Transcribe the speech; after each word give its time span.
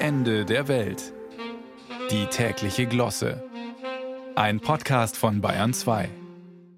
Ende 0.00 0.44
der 0.44 0.68
Welt. 0.68 1.12
Die 2.12 2.26
tägliche 2.26 2.86
Glosse. 2.86 3.42
Ein 4.36 4.60
Podcast 4.60 5.16
von 5.16 5.40
Bayern 5.40 5.74
2. 5.74 6.08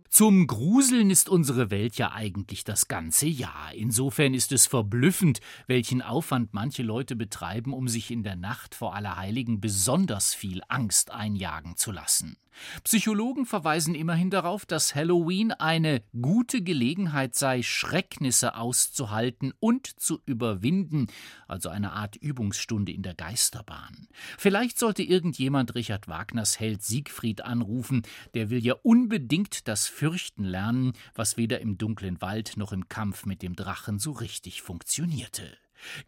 Zum 0.09 0.47
Gruseln 0.47 1.11
ist 1.11 1.29
unsere 1.29 1.71
Welt 1.71 1.97
ja 1.97 2.13
eigentlich 2.13 2.65
das 2.65 2.89
ganze 2.89 3.27
Jahr. 3.27 3.75
Insofern 3.75 4.33
ist 4.33 4.53
es 4.53 4.67
verblüffend, 4.67 5.41
welchen 5.67 6.01
Aufwand 6.01 6.55
manche 6.55 6.83
Leute 6.83 7.15
betreiben, 7.15 7.75
um 7.75 7.89
sich 7.89 8.11
in 8.11 8.23
der 8.23 8.37
Nacht 8.37 8.75
vor 8.75 8.95
Allerheiligen 8.95 9.61
besonders 9.61 10.33
viel 10.33 10.63
Angst 10.69 11.11
einjagen 11.11 11.77
zu 11.77 11.93
lassen. 11.93 12.39
Psychologen 12.85 13.47
verweisen 13.47 13.95
immerhin 13.95 14.31
darauf, 14.31 14.67
dass 14.67 14.95
Halloween 14.95 15.53
eine 15.53 16.03
gute 16.21 16.63
Gelegenheit 16.63 17.35
sei, 17.35 17.63
Schrecknisse 17.63 18.55
auszuhalten 18.55 19.53
und 19.61 19.87
zu 19.87 20.21
überwinden, 20.27 21.07
also 21.49 21.69
eine 21.69 21.93
Art 21.93 22.17
Übungsstunde 22.17 22.93
in 22.93 23.03
der 23.03 23.15
Geisterbahn. 23.15 24.09
Vielleicht 24.39 24.79
sollte 24.79 25.03
irgendjemand 25.03 25.75
Richard 25.75 26.09
Wagners 26.09 26.61
Held 26.61 26.83
Siegfried 26.83 27.45
anrufen, 27.45 28.03
der 28.35 28.51
will 28.51 28.65
ja 28.65 28.75
unbedingt 28.83 29.69
das 29.69 29.87
Fürchten 29.87 30.45
lernen, 30.45 30.93
was 31.15 31.37
weder 31.37 31.61
im 31.61 31.79
dunklen 31.79 32.21
Wald 32.21 32.57
noch 32.57 32.73
im 32.73 32.89
Kampf 32.89 33.27
mit 33.27 33.43
dem 33.43 33.57
Drachen 33.57 33.99
so 33.99 34.13
richtig 34.13 34.63
funktionierte. 34.63 35.57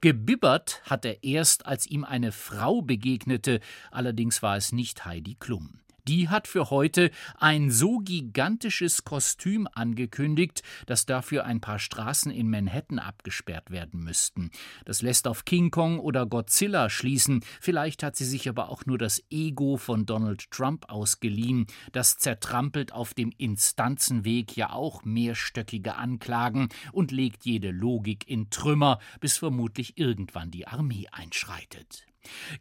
Gebibbert 0.00 0.82
hat 0.84 1.04
er 1.04 1.22
erst, 1.24 1.66
als 1.66 1.86
ihm 1.86 2.04
eine 2.04 2.32
Frau 2.32 2.82
begegnete, 2.82 3.60
allerdings 3.90 4.42
war 4.42 4.56
es 4.56 4.72
nicht 4.72 5.04
Heidi 5.04 5.34
Klum. 5.34 5.81
Die 6.08 6.28
hat 6.28 6.48
für 6.48 6.70
heute 6.70 7.12
ein 7.38 7.70
so 7.70 7.98
gigantisches 8.00 9.04
Kostüm 9.04 9.68
angekündigt, 9.72 10.64
dass 10.86 11.06
dafür 11.06 11.44
ein 11.44 11.60
paar 11.60 11.78
Straßen 11.78 12.32
in 12.32 12.50
Manhattan 12.50 12.98
abgesperrt 12.98 13.70
werden 13.70 14.00
müssten. 14.02 14.50
Das 14.84 15.00
lässt 15.02 15.28
auf 15.28 15.44
King 15.44 15.70
Kong 15.70 16.00
oder 16.00 16.26
Godzilla 16.26 16.90
schließen. 16.90 17.44
Vielleicht 17.60 18.02
hat 18.02 18.16
sie 18.16 18.24
sich 18.24 18.48
aber 18.48 18.68
auch 18.68 18.84
nur 18.84 18.98
das 18.98 19.22
Ego 19.30 19.76
von 19.76 20.04
Donald 20.04 20.50
Trump 20.50 20.90
ausgeliehen. 20.90 21.68
Das 21.92 22.18
zertrampelt 22.18 22.92
auf 22.92 23.14
dem 23.14 23.32
Instanzenweg 23.38 24.56
ja 24.56 24.72
auch 24.72 25.04
mehrstöckige 25.04 25.94
Anklagen 25.94 26.68
und 26.90 27.12
legt 27.12 27.44
jede 27.44 27.70
Logik 27.70 28.28
in 28.28 28.50
Trümmer, 28.50 28.98
bis 29.20 29.38
vermutlich 29.38 29.98
irgendwann 29.98 30.50
die 30.50 30.66
Armee 30.66 31.06
einschreitet. 31.12 32.06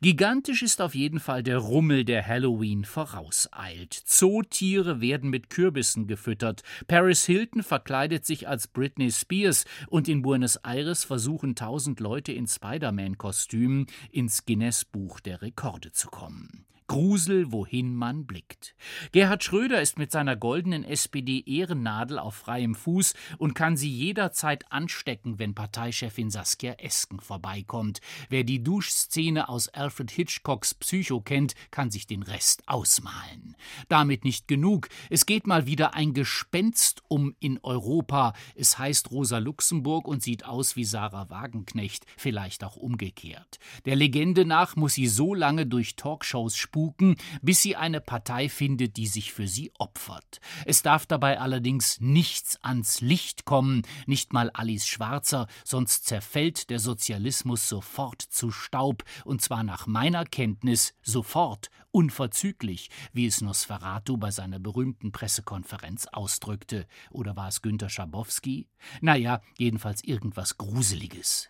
Gigantisch 0.01 0.61
ist 0.61 0.81
auf 0.81 0.95
jeden 0.95 1.19
Fall 1.19 1.43
der 1.43 1.57
Rummel, 1.57 2.05
der 2.05 2.25
Halloween 2.25 2.85
vorauseilt. 2.85 3.93
Zootiere 3.93 5.01
werden 5.01 5.29
mit 5.29 5.49
Kürbissen 5.49 6.07
gefüttert. 6.07 6.63
Paris 6.87 7.25
Hilton 7.25 7.63
verkleidet 7.63 8.25
sich 8.25 8.47
als 8.47 8.67
Britney 8.67 9.11
Spears 9.11 9.65
und 9.87 10.07
in 10.07 10.21
Buenos 10.21 10.57
Aires 10.57 11.03
versuchen 11.03 11.55
tausend 11.55 11.99
Leute 11.99 12.31
in 12.31 12.47
Spider-Man-Kostümen 12.47 13.87
ins 14.11 14.45
Guinness-Buch 14.45 15.19
der 15.19 15.41
Rekorde 15.41 15.91
zu 15.91 16.09
kommen. 16.09 16.65
Grusel, 16.91 17.53
wohin 17.53 17.95
man 17.95 18.25
blickt. 18.25 18.75
Gerhard 19.13 19.45
Schröder 19.45 19.81
ist 19.81 19.97
mit 19.97 20.11
seiner 20.11 20.35
goldenen 20.35 20.83
SPD-Ehrennadel 20.83 22.19
auf 22.19 22.35
freiem 22.35 22.75
Fuß 22.75 23.13
und 23.37 23.53
kann 23.53 23.77
sie 23.77 23.89
jederzeit 23.89 24.69
anstecken, 24.73 25.39
wenn 25.39 25.55
Parteichefin 25.55 26.29
Saskia 26.29 26.73
Esken 26.73 27.21
vorbeikommt. 27.21 28.01
Wer 28.27 28.43
die 28.43 28.61
Duschszene 28.61 29.47
aus 29.47 29.69
Alfred 29.69 30.11
Hitchcocks 30.11 30.73
Psycho 30.73 31.21
kennt, 31.21 31.55
kann 31.71 31.91
sich 31.91 32.07
den 32.07 32.23
Rest 32.23 32.63
ausmalen. 32.67 33.55
Damit 33.87 34.25
nicht 34.25 34.49
genug. 34.49 34.89
Es 35.09 35.25
geht 35.25 35.47
mal 35.47 35.65
wieder 35.65 35.93
ein 35.93 36.13
Gespenst 36.13 37.03
um 37.07 37.33
in 37.39 37.57
Europa. 37.63 38.33
Es 38.53 38.77
heißt 38.77 39.11
Rosa 39.11 39.37
Luxemburg 39.37 40.09
und 40.09 40.23
sieht 40.23 40.43
aus 40.43 40.75
wie 40.75 40.83
Sarah 40.83 41.29
Wagenknecht, 41.29 42.05
vielleicht 42.17 42.65
auch 42.65 42.75
umgekehrt. 42.75 43.59
Der 43.85 43.95
Legende 43.95 44.43
nach 44.43 44.75
muss 44.75 44.95
sie 44.95 45.07
so 45.07 45.33
lange 45.33 45.65
durch 45.65 45.95
Talkshows 45.95 46.57
spuren, 46.57 46.80
spuken, 46.81 47.15
bis 47.41 47.61
sie 47.61 47.75
eine 47.75 48.01
Partei 48.01 48.49
findet, 48.49 48.97
die 48.97 49.05
sich 49.05 49.33
für 49.33 49.47
sie 49.47 49.71
opfert. 49.77 50.39
Es 50.65 50.81
darf 50.81 51.05
dabei 51.05 51.39
allerdings 51.39 52.01
nichts 52.01 52.57
ans 52.63 53.01
Licht 53.01 53.45
kommen, 53.45 53.83
nicht 54.07 54.33
mal 54.33 54.49
Alice 54.51 54.87
Schwarzer, 54.87 55.47
sonst 55.63 56.05
zerfällt 56.05 56.71
der 56.71 56.79
Sozialismus 56.79 57.69
sofort 57.69 58.21
zu 58.21 58.51
Staub, 58.51 59.03
und 59.25 59.41
zwar 59.41 59.63
nach 59.63 59.85
meiner 59.85 60.25
Kenntnis 60.25 60.95
sofort, 61.03 61.69
unverzüglich, 61.91 62.89
wie 63.13 63.27
es 63.27 63.41
Nosferatu 63.41 64.17
bei 64.17 64.31
seiner 64.31 64.59
berühmten 64.59 65.11
Pressekonferenz 65.11 66.07
ausdrückte. 66.07 66.87
Oder 67.11 67.35
war 67.35 67.49
es 67.49 67.61
Günter 67.61 67.89
Schabowski? 67.89 68.69
Naja, 69.01 69.41
jedenfalls 69.57 70.03
irgendwas 70.03 70.57
Gruseliges. 70.57 71.49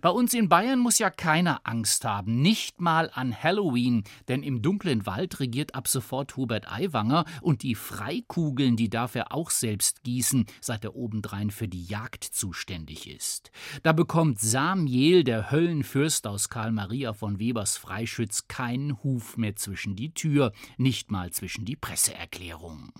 Bei 0.00 0.10
uns 0.10 0.34
in 0.34 0.48
Bayern 0.48 0.78
muss 0.78 0.98
ja 0.98 1.10
keiner 1.10 1.60
Angst 1.64 2.04
haben, 2.04 2.40
nicht 2.40 2.80
mal 2.80 3.10
an 3.12 3.34
Halloween, 3.34 4.04
denn 4.28 4.42
im 4.42 4.62
dunklen 4.62 5.06
Wald 5.06 5.40
regiert 5.40 5.74
ab 5.74 5.88
sofort 5.88 6.36
Hubert 6.36 6.70
Aiwanger 6.70 7.24
und 7.42 7.62
die 7.62 7.74
Freikugeln, 7.74 8.76
die 8.76 8.88
darf 8.88 9.14
er 9.14 9.32
auch 9.32 9.50
selbst 9.50 10.02
gießen, 10.02 10.46
seit 10.60 10.84
er 10.84 10.96
obendrein 10.96 11.50
für 11.50 11.68
die 11.68 11.84
Jagd 11.84 12.24
zuständig 12.24 13.08
ist. 13.08 13.50
Da 13.82 13.92
bekommt 13.92 14.40
Samiel, 14.40 15.24
der 15.24 15.50
Höllenfürst 15.50 16.26
aus 16.26 16.48
Karl 16.48 16.72
Maria 16.72 17.12
von 17.12 17.38
Webers 17.38 17.76
Freischütz, 17.76 18.48
keinen 18.48 19.02
Huf 19.02 19.36
mehr 19.36 19.56
zwischen 19.56 19.96
die 19.96 20.14
Tür, 20.14 20.52
nicht 20.76 21.10
mal 21.10 21.30
zwischen 21.30 21.64
die 21.64 21.76
Presseerklärungen. 21.76 22.92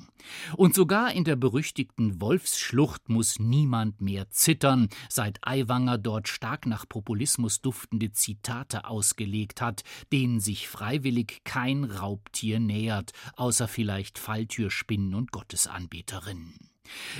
Und 0.57 0.75
sogar 0.75 1.13
in 1.13 1.25
der 1.25 1.37
berüchtigten 1.37 2.21
Wolfsschlucht 2.21 3.09
muss 3.09 3.39
niemand 3.39 4.01
mehr 4.01 4.29
zittern, 4.31 4.89
seit 5.09 5.39
Aiwanger 5.47 5.99
dort 5.99 6.29
stark 6.51 6.67
nach 6.67 6.89
Populismus 6.89 7.61
duftende 7.61 8.11
Zitate 8.11 8.85
ausgelegt 8.85 9.61
hat, 9.61 9.85
denen 10.13 10.41
sich 10.41 10.67
freiwillig 10.67 11.43
kein 11.45 11.85
Raubtier 11.85 12.59
nähert, 12.59 13.13
außer 13.37 13.69
vielleicht 13.69 14.19
Falltürspinnen 14.19 15.15
und 15.15 15.31
Gottesanbeterinnen. 15.31 16.59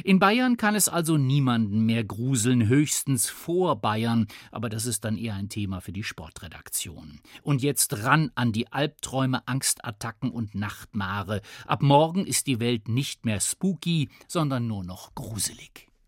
In 0.03 0.19
Bayern 0.19 0.57
kann 0.57 0.75
es 0.75 0.89
also 0.89 1.17
niemanden 1.17 1.87
mehr 1.87 2.03
gruseln, 2.03 2.67
höchstens 2.67 3.31
vor 3.31 3.81
Bayern, 3.81 4.27
aber 4.51 4.69
das 4.69 4.85
ist 4.85 5.05
dann 5.05 5.17
eher 5.17 5.37
ein 5.37 5.49
Thema 5.49 5.81
für 5.81 5.93
die 5.93 6.03
Sportredaktion. 6.03 7.21
Und 7.45 7.63
jetzt 7.63 8.03
ran 8.03 8.33
an 8.35 8.51
die 8.51 8.73
Albträume, 8.73 9.47
Angstattacken 9.47 10.33
und 10.33 10.57
Nachtmare. 10.57 11.41
Ab 11.67 11.83
morgen 11.83 12.27
ist 12.27 12.49
die 12.49 12.59
Welt 12.59 12.89
nicht 12.89 13.25
mehr 13.25 13.39
spooky, 13.39 14.09
sondern 14.27 14.67
nur 14.67 14.83
noch 14.83 15.15
gruselig. 15.15 15.90